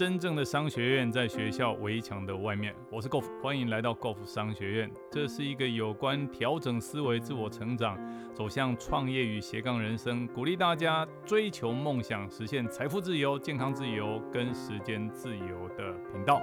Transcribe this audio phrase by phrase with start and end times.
[0.00, 2.74] 真正的商学院在学校围墙的外面。
[2.90, 4.90] 我是 Golf，欢迎来到 Golf 商学院。
[5.10, 7.98] 这是一个有关调整思维、自我成长、
[8.32, 16.40] 走向创业与斜杠人生，鼓励大家追求梦想、实现财富自由、健康自由跟时间自由的频道。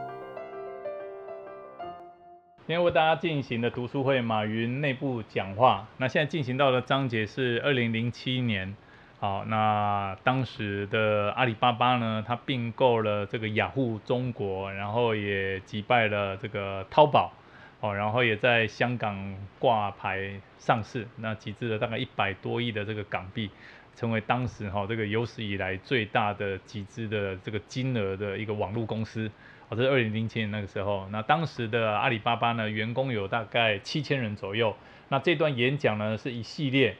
[2.60, 5.88] 今天为大家进行的读书会，马云内部讲话。
[5.98, 8.78] 那现在进行到的章节是二零零七年。
[9.20, 17.34] 好，那当时的阿里巴巴呢，它并购了这个雅虎中国，然后也击败了这个淘宝，
[17.80, 23.50] 哦，然后也在香港挂牌上市，那集资了大概一百多亿的这个港币，
[23.96, 29.32] 成为当时哈这个有史以来最大的集资的这个金额的一个网络公司。
[29.70, 34.76] 哦，这是二零零七年那个时候，那当时的阿里巴巴呢，员工有大概七千人左右。
[35.10, 36.96] 那这段演讲呢，是一系列。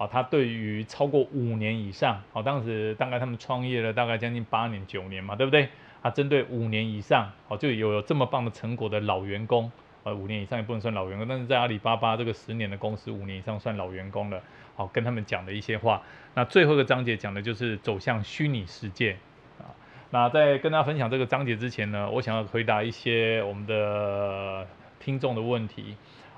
[0.00, 5.68] 啊，他对于超过五年以上，哦，当时大概他们创业了大概将近八年九年嘛，对不对？
[6.00, 9.70] 啊，针对五年以上，哦，就有这么棒的成果的老员工，
[10.02, 14.40] 呃，五年以上也不能算老员工，但是在阿里巴巴这个十年的公司，五年以上算老员工了。
[14.74, 16.00] 好，跟他们讲的一些话。
[16.32, 19.18] 那最后一个章节讲的就是走向虚拟世界
[19.58, 19.68] 啊。
[20.08, 24.66] 那在跟大家分享这个章节之前呢，我想要回答一些我们的
[24.98, 25.94] 听众的问题。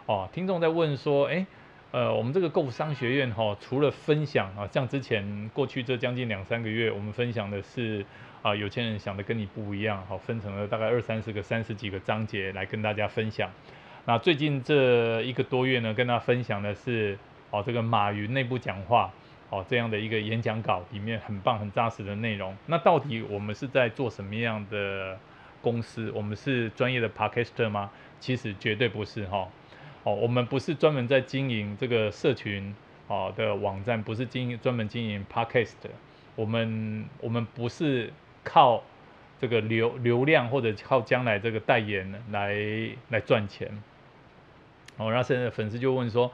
[0.07, 1.47] 哦，听众在问说，哎。
[1.93, 8.03] 呃，我们这个购商学院哈，除了分享啊，像之前过去这将近两三个月，我们分享的是
[8.41, 13.51] 啊，有钱人想的跟你不一样，好，分成了大概二三十个、三十几个章节来跟大家分享。
[14.07, 17.19] 那最近这一个多月呢，跟大家分享的是
[17.51, 19.13] 哦，这个马云内部讲话
[19.51, 22.57] 哦，这样的一个演讲稿里面很棒、很扎实的内容。
[22.65, 25.19] 那到底我们是在做什么样的
[25.61, 26.11] 公司？
[26.15, 27.91] 我们是专业的 podcaster 吗？
[28.19, 29.41] 其实绝对不是哈。
[29.41, 29.49] 哦，
[30.05, 32.75] 哦我们不是专门在经营这个社群
[33.07, 35.75] 哦的网站，不是经营专门经营 podcast，
[36.35, 38.83] 我们我们不是靠
[39.41, 42.57] 这个流流量或者靠将来这个代言来
[43.11, 43.83] 来赚钱。
[44.97, 46.31] 哦，然后现在粉丝就问说，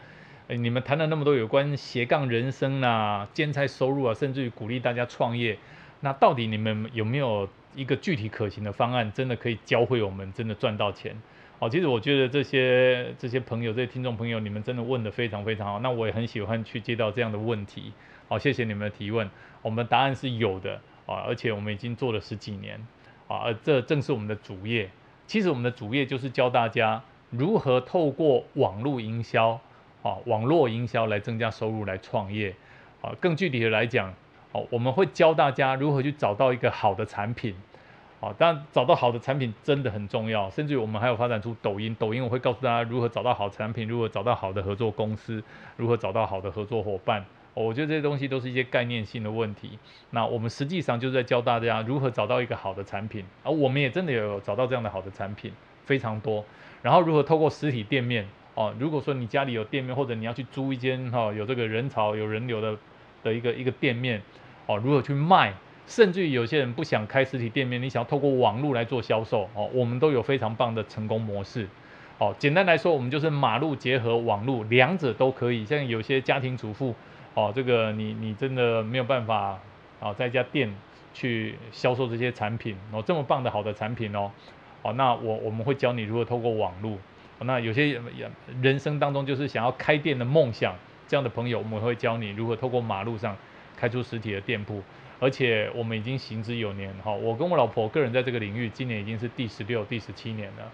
[0.48, 5.59] 你们谈了那么多有关斜杠人生啊、兼差收入啊，甚至于鼓励大家创业，
[6.00, 11.14] 那到底你们有没有一个具体可行的方案，真的可以教会我们真的赚到钱？
[11.60, 15.80] 好，其实我觉得这些这些朋友、这些听众朋友，你们真的问的非常非常好。
[15.80, 17.92] 那我也很喜欢去接到这样的问题。
[18.28, 19.28] 好，谢谢你们的提问。
[19.60, 22.78] 我们的答案是有的啊，而且我们已经做了十几年
[23.26, 24.88] 啊，而这正是我们的主业。
[25.26, 29.60] 其实我们的主业就是教大家如何透过网络营销
[30.04, 32.54] 啊，网络营销来增加收入、来创业。
[33.00, 34.14] 啊，更具体的来讲，
[34.52, 37.54] 哦，我们会教大家如何去找到一个好的产品。
[38.21, 41.95] 好，但找到好的产品真的很重要，甚至于我们还有发展出抖音。
[41.99, 45.41] 抖音我会告诉大家如何找到好产品，如何找到好的合作公司，
[45.77, 47.25] 如何找到好的合作伙伴。
[47.55, 49.79] 我觉得这些东西都是一些概念性的问题。
[50.11, 55.53] 那我们实际上就是在教大家如何找到一个好的产品，而我们也真的有找到这样的好的产品，
[55.85, 56.45] 非常多。
[56.83, 62.77] 然后如何透过实体店面，哦，如果说你家里有店面，或者你要去租一间哈有这个人潮有人流的
[63.23, 64.21] 的一个一个店面，
[64.67, 65.55] 哦，如何去卖？
[65.88, 71.66] 甚至于有些人不想开实体店面，你想要透过网络来做销售哦，我们都有非常棒的成功模式。
[72.19, 75.65] 哦，简单来说，我们就是马路结合网络，两者都可以。
[75.65, 76.94] 像有些家庭主妇，
[77.32, 79.59] 哦，这个你你真的没有办法
[79.99, 80.75] 啊，在家店
[81.15, 84.31] 去销售这些产品哦，这么棒的好的产品哦，
[84.82, 86.99] 哦，那我我们会教你如何透过网络。
[87.41, 88.03] 那有些人
[88.60, 90.75] 人生当中就是想要开店的梦想，
[91.06, 93.34] 这样的朋友，我们会教你如何透过马路上
[93.76, 94.82] 开出实体的店铺。
[95.21, 100.71] 而且我们已经行之有年，哈，我跟我老婆个人在这个领域，今年已经是第十六、第十七年了。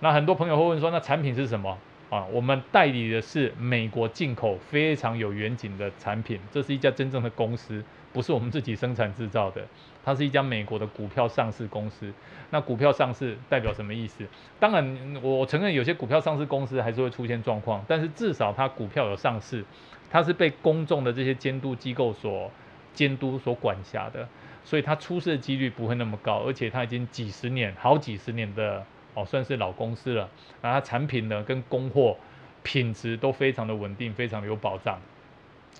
[0.00, 1.78] 那很多朋友会问说，那产品是什么
[2.10, 2.26] 啊？
[2.32, 7.82] 我们代理的是美国进口非常有远景的产品，这是一家真正的公司，
[8.12, 9.62] 不是我们自己生产制造的。
[10.02, 12.12] 它是一家美国的股票上市公司。
[12.50, 14.26] 那股票上市代表什么意思？
[14.58, 19.64] 当然，我承认有些股票上市公司还是会出现状况，但是至少它股票有上市，
[20.10, 22.50] 它是被公众的这些监督机构所。
[22.94, 24.28] 监督所管辖的，
[24.64, 30.28] 所以它出事的几率不会那么高，而且它已经几十年、好几十年的哦，算是老公司了。
[30.62, 32.16] 那它产品呢，跟供货
[32.62, 34.98] 品质都非常的稳定，非常有保障。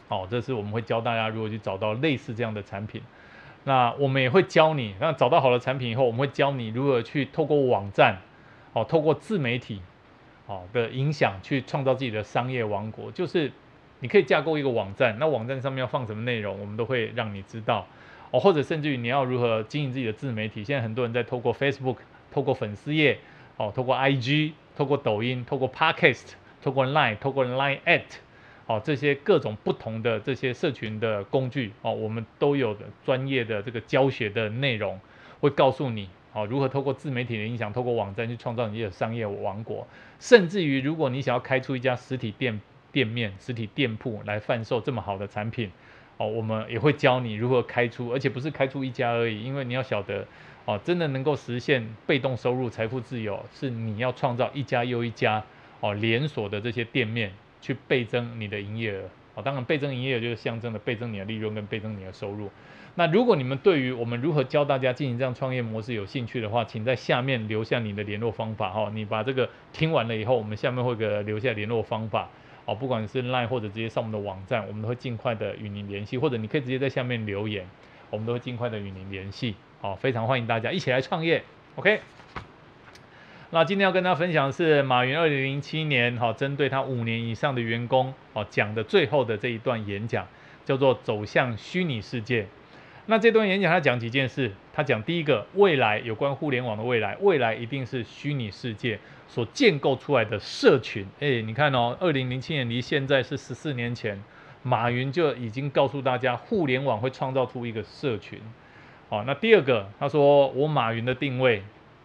[0.08, 3.02] 哦，这是我们会教大家如何去找到类似这样的产品。
[3.64, 8.18] 那我们也会教你，那找到好的产品以后，我们会教你如何去透过网站，
[8.72, 9.82] 哦，透过自媒体，
[10.46, 13.52] 哦的影响去创造自己的商业王国，就是。
[14.00, 17.86] 你可以架构一个网站，那网站上面要放什么内容，我们都会让你知道
[18.30, 18.40] 哦。
[18.40, 21.96] 或者甚至于你要如何经营自己的自媒体，现在很多人在透过 Facebook、
[22.32, 23.18] 透过粉丝页、
[23.56, 26.32] 哦，透过 IG、透过抖音、透过 Podcast、
[26.62, 28.02] 透过 Line、透过 Line at，
[28.66, 34.98] 哦，这些各种不同的这些社群的工具哦，我们都有的专业的这个教学的内容，
[35.40, 39.86] 会告诉你，哦，如何透过自媒体的影响，透过网站去创造你的商业王国，
[40.18, 42.60] 甚至于如果你想要开出一家实体店
[42.92, 45.70] 店面、实体店铺来贩售这么好的产品，
[46.16, 50.26] 哦，我们也会教你如何开出，而且不是开出一家而已，因为你要晓得，
[50.64, 55.42] 哦，真的能够实现被动收入、财富自由，是你要创造一家又一家，
[55.80, 59.02] 哦，连锁的这些店面去倍增你的营业额。
[59.34, 62.50] 哦，当然倍增营业额就是象征的倍增你的利润跟倍增你的收入。
[62.96, 68.90] 那如果你们对于我们如何教大家进行这样创业模式有兴趣的话，请在下面留下你的联络方法哈。
[68.92, 72.28] 你把这个听完了以后，我们下面会给留下联络方法
[72.70, 77.66] 哦，不管是 Line 或者直接上我们的网站，我们都会尽快的与您联系，或者你可以直接在下面留言，
[78.10, 79.56] 我们都会尽快的与您联系。
[79.80, 81.42] 好，非常欢迎大家一起来创业。
[81.74, 82.00] OK。
[83.50, 90.24] 那今天要跟大家分享的是马云二零零七年哈，针对他五年以上的员工哦讲的最后的这一段演讲，
[90.64, 92.46] 叫做走向虚拟世界。
[93.06, 99.00] 那这段演讲他讲几件事，他讲第一个，未来有关互联网的未来，未来一定是虚拟世界
[99.30, 101.06] 所建构出来的社群。
[101.20, 104.20] 哎，你看哦，二零零七年离现在是十四年前，
[104.64, 108.40] 马云就已经告诉大家，互联网会创造出一个社群。
[109.08, 111.62] 好，那第二个，他说我马云的定位。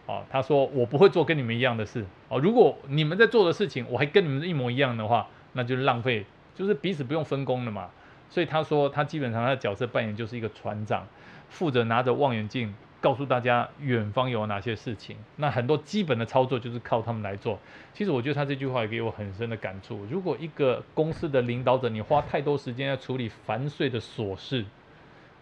[0.08, 2.38] 哦，他说我不会做跟你们一样的事哦。
[2.38, 6.24] 如果你们在做的事情，我还跟你们一模一样的话，那就是浪费，
[6.54, 7.90] 就是彼此不用分工了嘛。
[8.30, 11.08] 所以他说他基本上他的角色扮演就是一个船长，
[11.50, 15.16] 负责拿着望远镜告诉大家远方有哪些事情。
[15.36, 17.60] 那很多基本的操作就是靠他们来做。
[17.94, 20.04] 其实我觉得他这句话也给我很深的感触。
[20.10, 24.66] 如果一个公司的领导者你花太多时间在处理繁碎的琐事，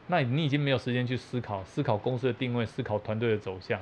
[0.08, 3.80] 那你已经没有时间去思考思考公司的定位，思考团队的走向。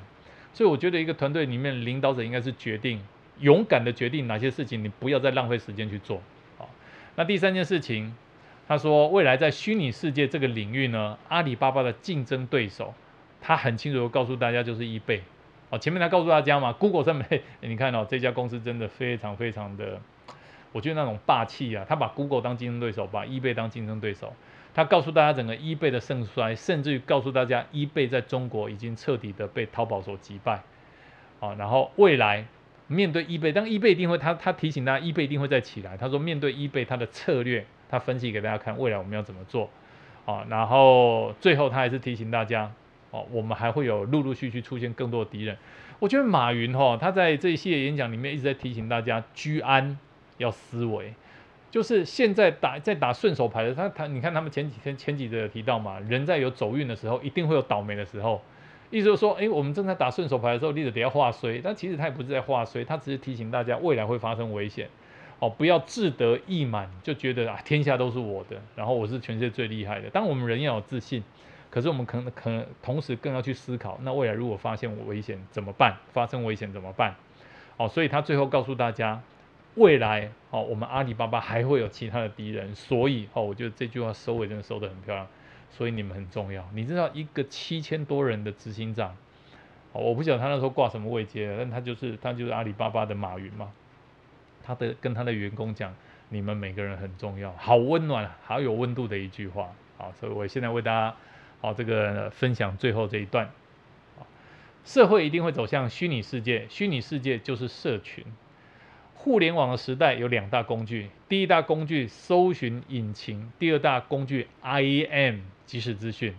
[0.53, 3.01] 所以我觉得一个团队里面领导者应该是决定
[3.39, 6.21] 勇敢的决定哪些事情，你不要再浪费时间去做。
[6.59, 6.69] 好，
[7.15, 8.13] 那第三件事情，
[8.67, 12.93] 他说未来在虚拟世界这个领域呢，阿里巴巴的竞争对手，
[13.41, 15.21] 他很清楚的告诉大家就是易贝。
[15.69, 19.99] 哦，前面他告诉大家嘛，Google 上面 你看哦，这家公司真的非常非常的，
[20.71, 24.33] 我觉得那种霸气啊，他把 Google 当竞争对手，把易贝当竞争对手。
[24.73, 30.61] 他告诉大家整个 eBay 的盛衰，甚至于告诉大家 eBay 在中国已经彻底的被淘宝所击败，
[31.41, 32.45] 啊，然后未来
[32.87, 35.97] 面对 eBay，当 eBay 一定会，他他提醒大家 eBay 一定会再起来。
[35.97, 39.69] 他说面对 eBay，他的策略，他分析给大家看，未来我们要怎么做，
[40.25, 42.71] 啊，然后最后他还是提醒大家，
[43.11, 45.55] 哦，我们还会有陆陆续续出现更多的敌人。
[45.99, 49.97] 我觉得马云哈，他在这一系列演讲里面一直在提醒大家居安
[50.37, 51.13] 要思维。
[51.69, 58.41] 就是现在打在打顺手牌的，他他你看他们前几天前几节提到嘛，人在有走运的时候，一定会有倒霉的时候。
[58.89, 64.89] 意思就是说，哎，我们正在打顺手牌的时候，立着得要画衰，但其实他也不是在画衰，他只是提醒大家未来会发生危险，
[65.39, 70.09] 哦，不要志得意满，就觉得啊天下都是我的，然后我是全世界最厉害的。
[70.09, 71.23] 当我们人要有自信，
[71.71, 75.97] 可是我们可能可能同时更要去思考，那未来如果发现危险怎么办？
[76.13, 77.15] 发生危险怎么办？
[77.77, 79.19] 哦，所以他最后告诉大家。
[79.75, 85.25] 未来哦，我们阿里巴巴还会有其他的敌人，所以哦，我觉得这句话收尾真的收得很漂亮。
[85.69, 86.67] 所以你们很重要。
[86.73, 89.15] 你知道一个七千多人的执行长，
[89.93, 93.71] 哦，我不晓得他那时候挂什么位阶，但他就是他就是阿里巴巴的马云嘛。
[94.61, 95.95] 他的跟他的员工讲，
[96.27, 99.69] 你们每个人很重要，好温暖，好有温度的一句话。
[99.97, 101.15] 好，所以我现在为大家
[101.61, 103.49] 好这个分享最后这一段。
[104.83, 108.25] 社会一定会走向虚拟世界，虚拟世界就是社群。
[109.13, 116.33] 互联网的时代有两大工具，第一大工具搜寻引擎，第二大工具 IM 即时资讯。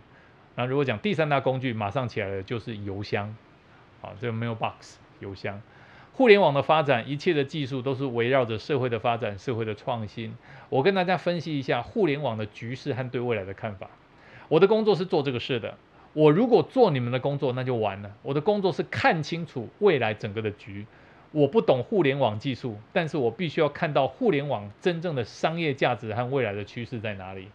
[0.56, 3.36] 那如果讲第三大工具，马上起来的就是邮箱，
[4.00, 5.62] 啊，这个 mailbox 邮箱。
[6.12, 10.34] 互联网的发展，一切的技术都是围绕着社会的发展、社会的创新。
[10.68, 13.88] 我跟大家分析一下互联网的局势和对未来的看法。
[14.52, 15.78] 我的工作是做这个事的，
[16.12, 18.14] 我如果做你们的工作，那就完了。
[18.20, 20.84] 我的工作是看清楚未来整个的局。
[21.30, 27.48] 我不懂互联网技术，但是我必须要看到互联网真正的商业价值和未来的趋势在哪里。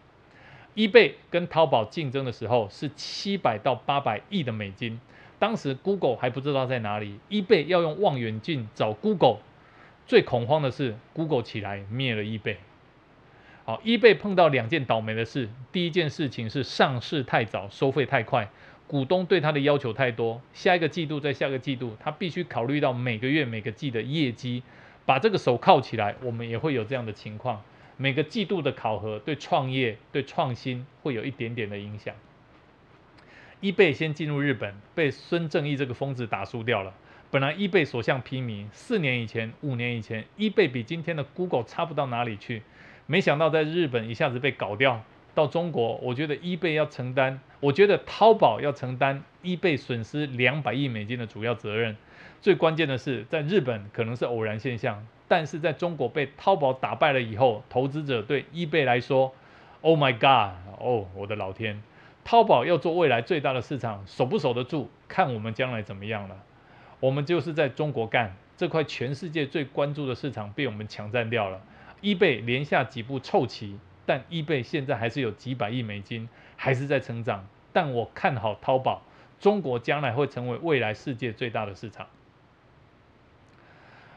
[0.74, 4.98] eBay 跟淘宝竞争的时候是七百到八百亿的美金，
[5.38, 9.36] 当时 Google 还不知道在哪里，eBay 要用望远镜找 Google，
[10.04, 12.56] 最恐慌的是 Google 起来灭了 eBay。
[13.68, 18.48] 好，eBay 碰到两件倒霉的事，第一件事情是上市太早，收费太快。
[18.86, 24.62] 股东对他的要求太多，下一个季度再下个季度，他必须考虑到每个月每个季的业绩，
[25.04, 26.14] 把这个手铐起来。
[26.22, 27.62] 我们也会有这样的情况，
[27.98, 32.14] 每个季度的考核对创业、对创新会有一点点的影响。
[33.60, 36.94] 易贝先进入日本，被孙正义这个疯子打输掉了。
[37.30, 42.62] 本来易贝所向披靡，四年以前、五年以前，易贝比今天的 Google 差不到哪里去，
[43.10, 45.02] 没想到在日本一下子被搞掉。
[45.34, 51.96] 到中国，我觉得易贝要承担我觉得淘宝要承担 eBay 损失两百亿美金的主要责任。
[52.42, 59.32] 最关键的是，在日本可能是偶然现象，但是在中国被淘宝打败了以后，投资者对 eBay 来说
[59.80, 61.82] ，Oh my God，哦，我的老天，
[62.24, 66.36] 淘宝要做未来最大的市场，守不守得住，看我们将来怎么样了。
[67.00, 71.62] 我们就是在中国干这块全世界最关注的市场，被我们抢占掉了。
[72.02, 77.46] eBay 连下几步臭棋，但 eBay 现在还是有几百亿美金，还是在成长。
[77.72, 79.02] 但我看好淘宝，
[79.40, 82.06] 中国将来会成为未来世界最大的市场。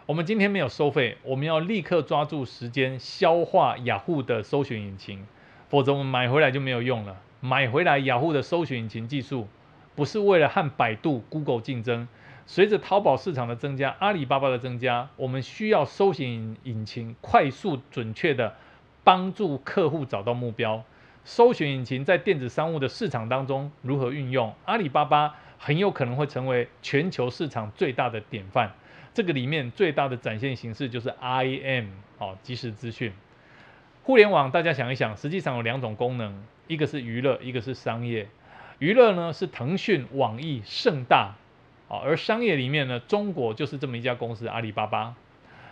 [0.06, 5.26] 我们今天没有收费，我们要立刻抓住时间消化雅虎的搜寻引擎，
[5.70, 7.22] 否则我们买回来就没有用了。
[7.40, 9.48] 买回来雅虎的搜寻引擎技术，
[9.96, 12.08] 不是为了和百度、Google 竞争。
[12.46, 18.56] 随着淘宝市场的增加，阿里巴巴的增加，我们需要搜寻引擎快速准确的
[19.04, 20.84] 帮助客户找到目标。
[21.24, 24.54] 搜寻引擎在电子商务的市场当中如何运用？
[24.66, 28.72] 阿里巴巴很有可能会成为全球市场最大的典范。
[29.14, 33.14] 这个里面最大的展现形式就是 IM 哦，即时资讯。
[34.04, 38.28] 互联网大家想一想，实际上有两种功能，一个是娱乐，一个是商业。
[38.80, 41.36] 娱乐呢是腾讯、网易、盛大，
[42.00, 45.16] 而商业里面呢，中国就是这么一家公司，阿里巴巴。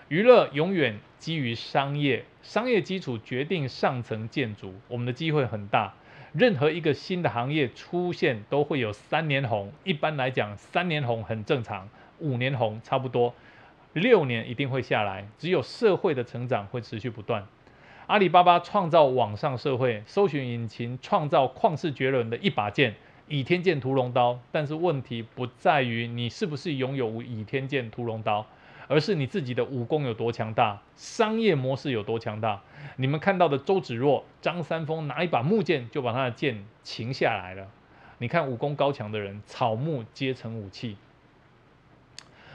[0.10, 4.74] 娱乐永远基于商业，商业基础决定上层建筑。
[4.88, 5.94] 我们的机会很大，
[6.34, 11.88] 任何一个新的行业出现都会有三年红，一般来讲三年红很正常。
[12.18, 13.34] 五年红差不多，
[13.94, 15.28] 六年一定会下来。
[15.38, 17.46] 只有社会的成长会持续不断。
[18.08, 22.96] 阿里巴巴创造网上社会，搜寻引擎创造旷世绝伦的一把剑——
[23.30, 24.38] 倚天剑屠龙刀。
[24.52, 28.46] 但是问题不在于你是不是拥有倚天剑屠龙刀，
[28.88, 32.62] 而是你自己的武功有多强大，商业模式有多强大。
[32.98, 37.68] 你们看到的周芷若、张三丰拿一把木剑就把他的剑擒下来了。
[38.18, 40.98] 你看武功高强的人，草木皆成武器。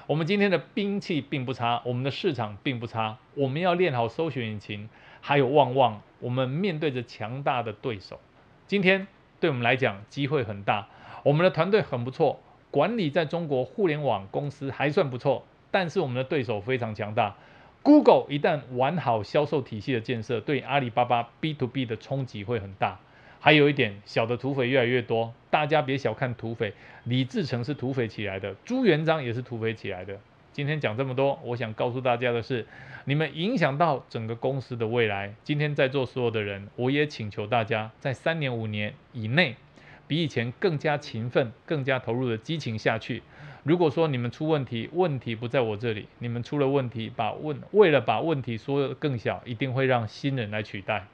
[0.06, 3.16] 我们今天的兵器并不差，我们的市场并不差。
[3.34, 4.90] 我们要练好搜寻引擎，
[5.22, 6.02] 还有旺旺。
[6.20, 8.20] 我们面对着强大的对手，
[8.66, 9.06] 今天
[9.44, 10.88] 对我们来讲机会很大。
[11.22, 17.36] 我们的团队很不错，管理在中国互联网公司还算不错，但是我们的对手非常强大。
[17.82, 22.98] Google 一旦完好销售体系的建设，对阿里巴巴 B to B 的冲击会很大。
[23.38, 26.72] 还有一点，小的土匪越来越多，大家别小看土匪。
[27.04, 30.18] 李自成是土匪起来的，朱元璋也是土匪起来的。
[30.54, 32.64] 今天讲这么多，我想告诉大家的是，
[33.06, 35.34] 你们影响到整个公司的未来。
[35.42, 39.56] 今天在座所有的人，我也请求大家，在三年五年以内，
[40.06, 43.24] 比以前更加勤奋、更加投入的激情下去。
[43.64, 51.08] 如果说你们出问题，问题不在我这里，你们出了问题，把问为了把问题说得更小，一定会让新人来取代。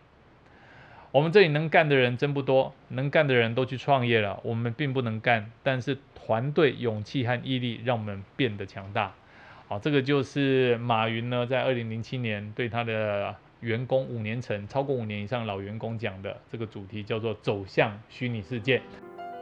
[1.12, 4.38] 我们这里能干的人真不多，能干的人都去创业了。
[4.42, 9.14] 我们并不能干，但是团队勇气和毅力让我们变得强大。
[9.70, 18.82] 好，这个就是马云呢，在二零零七年对他的员工五年层超过五年以上老员工讲的这个主题，叫做走向虚拟世界。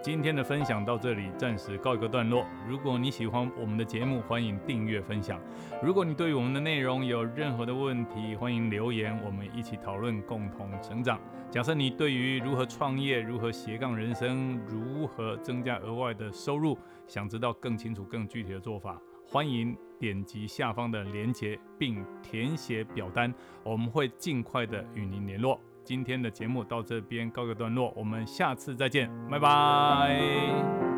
[0.03, 2.45] 今天的分享到这里，暂时告一个段落。
[2.69, 5.41] 如果你喜欢我们的节目，欢迎订阅分享。
[5.83, 11.19] 如果你对我们的内容有任何的问题，欢迎留言，我们一起讨论，共同成长。
[11.51, 23.33] 假设你对于如何创业、如何斜杠人生、如何增加额外的收入，想知道更清楚、更具体的做法，欢迎点击下方的链接并填写表单，
[23.63, 25.61] 我们会尽快的与您联络。
[25.85, 30.98] 今天的节目到这边告个段落，我们下次再见，拜拜。